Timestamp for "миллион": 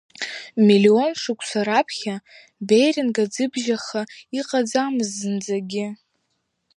0.67-1.11